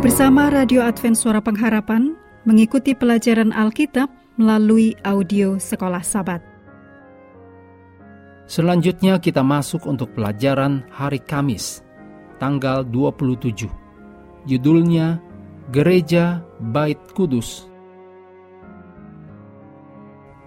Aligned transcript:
Mari 0.00 0.16
bersama 0.16 0.48
Radio 0.48 0.80
Advent 0.80 1.12
Suara 1.12 1.44
Pengharapan 1.44 2.16
mengikuti 2.48 2.96
pelajaran 2.96 3.52
Alkitab 3.52 4.08
melalui 4.40 4.96
audio 5.04 5.60
Sekolah 5.60 6.00
Sabat. 6.00 6.40
Selanjutnya 8.48 9.20
kita 9.20 9.44
masuk 9.44 9.84
untuk 9.84 10.08
pelajaran 10.16 10.88
hari 10.88 11.20
Kamis, 11.20 11.84
tanggal 12.40 12.80
27. 12.88 13.68
Judulnya 14.48 15.20
Gereja 15.68 16.40
Bait 16.72 16.96
Kudus. 17.12 17.68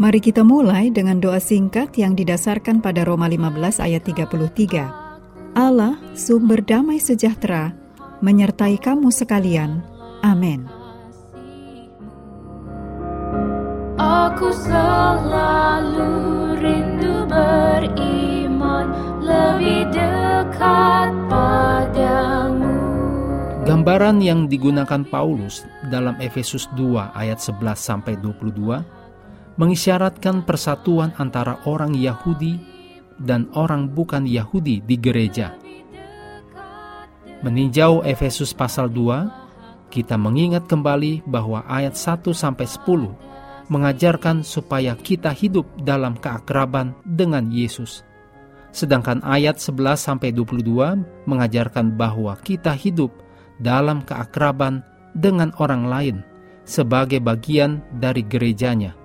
Mari 0.00 0.24
kita 0.24 0.40
mulai 0.40 0.88
dengan 0.88 1.20
doa 1.20 1.36
singkat 1.36 1.92
yang 2.00 2.16
didasarkan 2.16 2.80
pada 2.80 3.04
Roma 3.04 3.28
15 3.28 3.60
ayat 3.76 4.08
33. 4.08 4.88
Allah, 5.52 6.00
sumber 6.16 6.64
damai 6.64 6.96
sejahtera, 6.96 7.83
menyertai 8.20 8.78
kamu 8.78 9.10
sekalian. 9.10 9.82
Amin. 10.22 10.66
Aku 13.94 14.50
selalu 14.50 16.12
rindu 16.58 17.22
beriman 17.30 18.90
lebih 19.22 19.86
dekat 19.94 21.10
padamu. 21.30 22.74
Gambaran 23.64 24.20
yang 24.20 24.50
digunakan 24.50 25.06
Paulus 25.08 25.64
dalam 25.88 26.18
Efesus 26.20 26.68
2 26.76 27.14
ayat 27.14 27.38
11 27.40 27.78
sampai 27.78 28.18
22 28.20 28.94
mengisyaratkan 29.54 30.42
persatuan 30.42 31.14
antara 31.16 31.62
orang 31.64 31.94
Yahudi 31.94 32.58
dan 33.22 33.46
orang 33.54 33.86
bukan 33.86 34.26
Yahudi 34.26 34.82
di 34.82 34.96
gereja. 34.98 35.54
Meninjau 37.44 38.00
Efesus 38.08 38.56
pasal 38.56 38.88
2, 38.88 39.92
kita 39.92 40.16
mengingat 40.16 40.64
kembali 40.64 41.28
bahwa 41.28 41.60
ayat 41.68 41.92
1 41.92 42.32
sampai 42.32 42.64
10 42.64 43.68
mengajarkan 43.68 44.40
supaya 44.40 44.96
kita 44.96 45.28
hidup 45.28 45.68
dalam 45.84 46.16
keakraban 46.16 46.96
dengan 47.04 47.52
Yesus. 47.52 48.00
Sedangkan 48.72 49.20
ayat 49.20 49.60
11 49.60 49.76
sampai 50.00 50.32
22 50.32 51.28
mengajarkan 51.28 51.92
bahwa 51.92 52.32
kita 52.40 52.72
hidup 52.72 53.12
dalam 53.60 54.00
keakraban 54.00 54.80
dengan 55.12 55.52
orang 55.60 55.84
lain 55.84 56.16
sebagai 56.64 57.20
bagian 57.20 57.84
dari 58.00 58.24
gerejanya. 58.24 58.96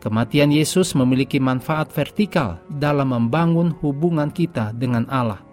Kematian 0.00 0.56
Yesus 0.56 0.96
memiliki 0.96 1.36
manfaat 1.36 1.92
vertikal 1.92 2.64
dalam 2.72 3.12
membangun 3.12 3.76
hubungan 3.84 4.32
kita 4.32 4.72
dengan 4.72 5.04
Allah. 5.12 5.45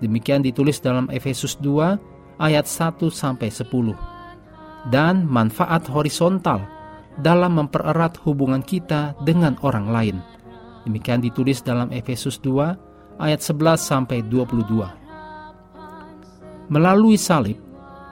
Demikian 0.00 0.40
ditulis 0.40 0.80
dalam 0.80 1.12
Efesus 1.12 1.60
2 1.60 2.40
ayat 2.40 2.64
1 2.64 3.12
sampai 3.12 3.52
10. 3.52 3.68
Dan 4.88 5.28
manfaat 5.28 5.84
horizontal 5.92 6.64
dalam 7.20 7.60
mempererat 7.60 8.16
hubungan 8.24 8.64
kita 8.64 9.12
dengan 9.28 9.60
orang 9.60 9.92
lain. 9.92 10.16
Demikian 10.88 11.20
ditulis 11.20 11.60
dalam 11.60 11.92
Efesus 11.92 12.40
2 12.40 13.20
ayat 13.20 13.44
11 13.44 13.76
sampai 13.76 14.24
22. 14.24 16.72
Melalui 16.72 17.20
salib, 17.20 17.60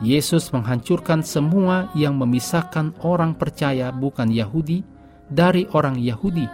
Yesus 0.04 0.52
menghancurkan 0.54 1.24
semua 1.24 1.88
yang 1.96 2.20
memisahkan 2.20 2.92
orang 3.02 3.34
percaya 3.34 3.90
bukan 3.90 4.30
Yahudi 4.30 4.84
dari 5.26 5.66
orang 5.74 5.98
Yahudi, 5.98 6.46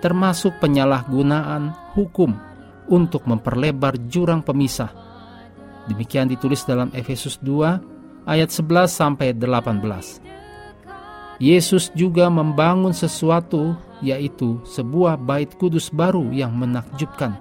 termasuk 0.00 0.56
penyalahgunaan 0.62 1.76
hukum 1.92 2.53
untuk 2.88 3.24
memperlebar 3.28 3.96
jurang 4.08 4.44
pemisah. 4.44 4.92
Demikian 5.88 6.28
ditulis 6.28 6.64
dalam 6.64 6.88
Efesus 6.96 7.36
2 7.40 8.24
ayat 8.24 8.48
11 8.48 8.88
sampai 8.88 9.36
18. 9.36 10.24
Yesus 11.42 11.90
juga 11.92 12.30
membangun 12.30 12.94
sesuatu 12.94 13.74
yaitu 14.00 14.60
sebuah 14.64 15.18
bait 15.20 15.50
kudus 15.56 15.90
baru 15.90 16.28
yang 16.30 16.54
menakjubkan 16.54 17.40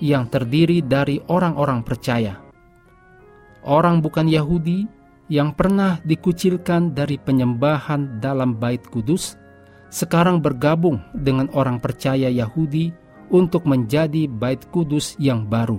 yang 0.00 0.26
terdiri 0.32 0.80
dari 0.80 1.20
orang-orang 1.28 1.84
percaya. 1.84 2.40
Orang 3.60 4.00
bukan 4.00 4.26
Yahudi 4.26 4.88
yang 5.28 5.52
pernah 5.52 6.00
dikucilkan 6.02 6.96
dari 6.96 7.20
penyembahan 7.20 8.18
dalam 8.18 8.56
bait 8.56 8.80
kudus, 8.88 9.36
sekarang 9.92 10.40
bergabung 10.40 10.98
dengan 11.12 11.52
orang 11.52 11.78
percaya 11.78 12.32
Yahudi 12.32 12.90
untuk 13.30 13.64
menjadi 13.64 14.26
bait 14.26 14.60
kudus 14.68 15.14
yang 15.16 15.46
baru. 15.46 15.78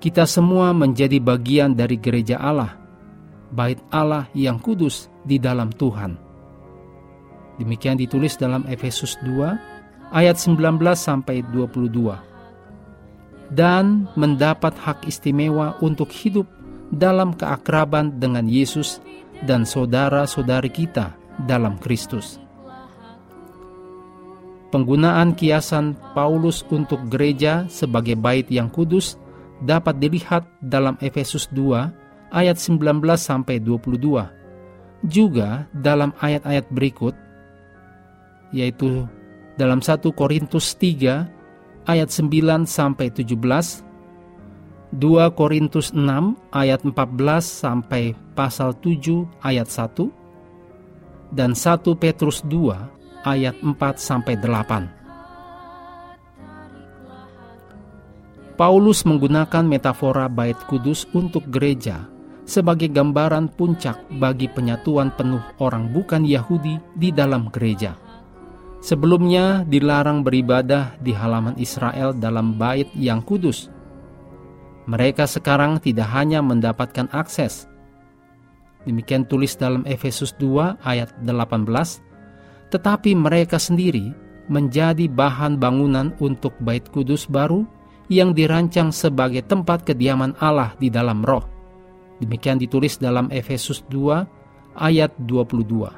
Kita 0.00 0.28
semua 0.28 0.76
menjadi 0.76 1.20
bagian 1.20 1.72
dari 1.72 1.96
gereja 1.96 2.36
Allah, 2.40 2.76
bait 3.52 3.80
Allah 3.88 4.28
yang 4.36 4.60
kudus 4.60 5.08
di 5.24 5.40
dalam 5.40 5.72
Tuhan. 5.72 6.16
Demikian 7.56 7.96
ditulis 7.96 8.36
dalam 8.36 8.68
Efesus 8.68 9.16
2 9.24 10.12
ayat 10.12 10.36
19 10.36 10.76
sampai 10.92 11.40
22. 11.48 12.20
Dan 13.46 14.10
mendapat 14.18 14.74
hak 14.74 15.06
istimewa 15.06 15.78
untuk 15.80 16.10
hidup 16.10 16.44
dalam 16.90 17.32
keakraban 17.32 18.18
dengan 18.18 18.44
Yesus 18.44 18.98
dan 19.46 19.62
saudara-saudari 19.64 20.70
kita 20.70 21.14
dalam 21.46 21.78
Kristus. 21.78 22.45
Penggunaan 24.66 25.38
kiasan 25.38 25.94
Paulus 26.10 26.66
untuk 26.74 26.98
gereja 27.06 27.70
sebagai 27.70 28.18
bait 28.18 28.50
yang 28.50 28.66
kudus 28.66 29.14
dapat 29.62 30.02
dilihat 30.02 30.42
dalam 30.58 30.98
Efesus 30.98 31.46
2 31.54 32.34
ayat 32.34 32.58
19 32.58 32.98
sampai 33.14 33.62
22. 33.62 34.26
Juga 35.06 35.70
dalam 35.70 36.10
ayat-ayat 36.18 36.66
berikut 36.72 37.14
yaitu 38.50 39.06
dalam 39.54 39.78
1 39.82 40.02
Korintus 40.14 40.74
3 40.78 41.86
ayat 41.86 42.08
9 42.10 42.66
sampai 42.66 43.06
17 43.10 43.86
2 44.94 45.38
Korintus 45.38 45.90
6 45.90 46.00
ayat 46.54 46.80
14 46.82 46.94
sampai 47.42 48.14
pasal 48.38 48.74
7 48.78 49.26
ayat 49.42 49.66
1 49.66 51.34
dan 51.34 51.54
1 51.58 51.82
Petrus 51.98 52.42
2 52.46 52.95
ayat 53.26 53.58
4 53.58 53.74
sampai 53.98 54.38
8. 54.38 54.86
Paulus 58.56 59.04
menggunakan 59.04 59.68
metafora 59.68 60.32
bait 60.32 60.56
kudus 60.64 61.04
untuk 61.12 61.44
gereja 61.52 62.08
sebagai 62.46 62.88
gambaran 62.88 63.52
puncak 63.52 64.00
bagi 64.16 64.48
penyatuan 64.48 65.12
penuh 65.12 65.42
orang 65.58 65.92
bukan 65.92 66.24
Yahudi 66.24 66.78
di 66.94 67.10
dalam 67.12 67.50
gereja. 67.52 67.98
Sebelumnya 68.80 69.66
dilarang 69.66 70.22
beribadah 70.22 70.94
di 71.02 71.10
halaman 71.10 71.58
Israel 71.58 72.14
dalam 72.14 72.54
bait 72.54 72.86
yang 72.94 73.18
kudus, 73.18 73.66
mereka 74.86 75.26
sekarang 75.26 75.82
tidak 75.82 76.06
hanya 76.14 76.38
mendapatkan 76.38 77.10
akses. 77.10 77.66
Demikian 78.86 79.26
tulis 79.26 79.58
dalam 79.58 79.82
Efesus 79.82 80.30
2 80.38 80.78
ayat 80.86 81.10
18, 81.26 82.05
tetapi 82.76 83.16
mereka 83.16 83.56
sendiri 83.56 84.12
menjadi 84.52 85.08
bahan 85.08 85.56
bangunan 85.56 86.12
untuk 86.20 86.52
bait 86.60 86.84
kudus 86.92 87.24
baru 87.24 87.64
yang 88.12 88.36
dirancang 88.36 88.92
sebagai 88.92 89.40
tempat 89.48 89.88
kediaman 89.88 90.36
Allah 90.44 90.76
di 90.76 90.92
dalam 90.92 91.24
roh. 91.24 91.40
Demikian 92.20 92.60
ditulis 92.60 93.00
dalam 93.00 93.32
Efesus 93.32 93.80
2 93.88 94.76
ayat 94.76 95.16
22. 95.24 95.88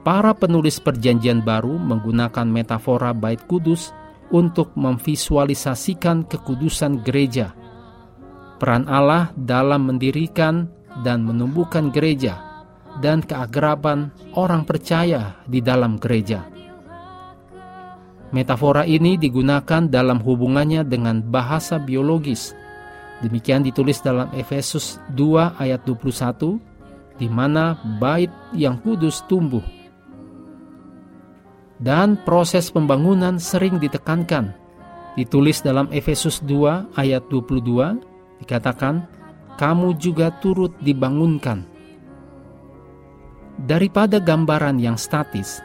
Para 0.00 0.32
penulis 0.32 0.80
perjanjian 0.80 1.44
baru 1.44 1.76
menggunakan 1.76 2.48
metafora 2.48 3.12
bait 3.12 3.44
kudus 3.44 3.92
untuk 4.32 4.72
memvisualisasikan 4.80 6.24
kekudusan 6.24 7.04
gereja. 7.04 7.52
Peran 8.56 8.88
Allah 8.88 9.28
dalam 9.36 9.92
mendirikan 9.92 10.72
dan 11.04 11.20
menumbuhkan 11.28 11.92
gereja 11.92 12.45
dan 13.02 13.24
keagraban 13.24 14.12
orang 14.36 14.64
percaya 14.64 15.40
di 15.44 15.60
dalam 15.60 16.00
gereja. 16.00 16.46
Metafora 18.34 18.82
ini 18.82 19.14
digunakan 19.16 19.86
dalam 19.86 20.18
hubungannya 20.18 20.82
dengan 20.82 21.22
bahasa 21.22 21.78
biologis. 21.78 22.52
Demikian 23.22 23.64
ditulis 23.64 24.02
dalam 24.04 24.28
Efesus 24.36 25.00
2 25.16 25.56
ayat 25.56 25.86
21, 25.88 26.60
di 27.16 27.28
mana 27.32 27.80
bait 27.96 28.28
yang 28.52 28.76
kudus 28.82 29.24
tumbuh 29.24 29.64
dan 31.80 32.16
proses 32.24 32.72
pembangunan 32.72 33.36
sering 33.36 33.76
ditekankan. 33.76 34.56
Ditulis 35.16 35.64
dalam 35.64 35.88
Efesus 35.92 36.44
2 36.44 36.92
ayat 36.96 37.24
22, 37.32 38.44
dikatakan, 38.44 39.08
kamu 39.56 39.96
juga 39.96 40.28
turut 40.44 40.76
dibangunkan. 40.84 41.64
Daripada 43.56 44.20
gambaran 44.20 44.76
yang 44.76 45.00
statis, 45.00 45.64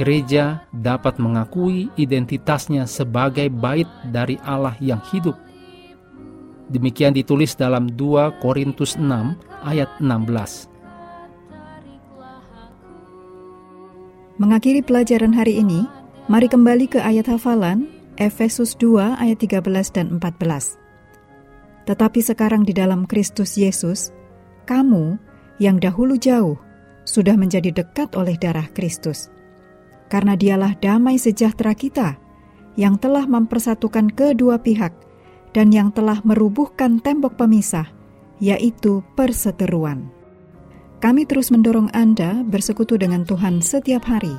gereja 0.00 0.64
dapat 0.72 1.20
mengakui 1.20 1.92
identitasnya 2.00 2.88
sebagai 2.88 3.52
bait 3.52 3.84
dari 4.08 4.40
Allah 4.40 4.72
yang 4.80 5.04
hidup. 5.12 5.36
Demikian 6.72 7.12
ditulis 7.12 7.52
dalam 7.60 7.92
2 7.92 8.40
Korintus 8.40 8.96
6 8.96 9.04
ayat 9.68 9.92
16. 10.00 10.72
Mengakhiri 14.40 14.80
pelajaran 14.80 15.36
hari 15.36 15.60
ini, 15.60 15.84
mari 16.26 16.48
kembali 16.48 16.88
ke 16.88 17.04
ayat 17.04 17.28
hafalan 17.28 17.84
Efesus 18.16 18.80
2 18.80 19.20
ayat 19.20 19.44
13 19.44 19.60
dan 19.92 20.16
14. 20.16 20.80
Tetapi 21.84 22.20
sekarang 22.24 22.64
di 22.64 22.72
dalam 22.72 23.04
Kristus 23.04 23.60
Yesus, 23.60 24.08
kamu 24.64 25.20
yang 25.60 25.76
dahulu 25.76 26.16
jauh 26.16 26.63
sudah 27.04 27.36
menjadi 27.36 27.70
dekat 27.70 28.16
oleh 28.16 28.36
darah 28.36 28.66
Kristus. 28.72 29.28
Karena 30.08 30.36
dialah 30.36 30.76
damai 30.80 31.16
sejahtera 31.16 31.72
kita 31.72 32.20
yang 32.74 32.98
telah 32.98 33.24
mempersatukan 33.24 34.12
kedua 34.12 34.60
pihak 34.60 34.92
dan 35.54 35.70
yang 35.70 35.94
telah 35.94 36.18
merubuhkan 36.26 36.98
tembok 36.98 37.38
pemisah, 37.38 37.86
yaitu 38.42 39.00
perseteruan. 39.14 40.10
Kami 40.98 41.28
terus 41.28 41.52
mendorong 41.52 41.92
Anda 41.92 42.42
bersekutu 42.42 42.98
dengan 42.98 43.22
Tuhan 43.28 43.60
setiap 43.60 44.08
hari 44.08 44.34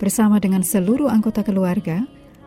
bersama 0.00 0.40
dengan 0.40 0.64
seluruh 0.64 1.10
anggota 1.12 1.44
keluarga, 1.44 2.04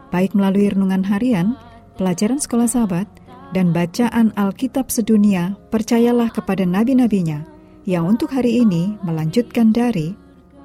baik 0.10 0.34
melalui 0.34 0.70
renungan 0.74 1.06
harian, 1.06 1.58
pelajaran 1.98 2.42
sekolah 2.42 2.70
sahabat, 2.70 3.06
dan 3.54 3.70
bacaan 3.70 4.34
Alkitab 4.34 4.90
sedunia, 4.90 5.54
percayalah 5.70 6.34
kepada 6.34 6.66
nabi-nabinya, 6.66 7.46
yang 7.84 8.08
untuk 8.08 8.32
hari 8.32 8.64
ini 8.64 8.96
melanjutkan 9.04 9.76
dari 9.76 10.16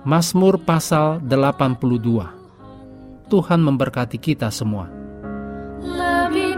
Mazmur 0.07 0.63
pasal 0.63 1.19
82. 1.27 3.27
Tuhan 3.29 3.61
memberkati 3.61 4.17
kita 4.17 4.49
semua. 4.49 4.89
Lebih 5.83 6.55